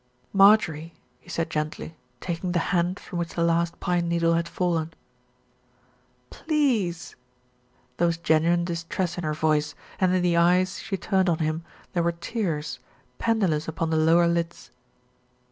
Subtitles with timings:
[0.33, 4.91] "Marjorie," he said gently, taking the hand from which the last pine needle had fallen.
[6.31, 7.13] "Pleeeeeeeeeeease!"
[7.97, 11.63] There was genuine distress in her voice, and in the eyes she turned on him
[11.93, 12.79] there were tears,
[13.19, 14.71] pendulous upon the lower lids.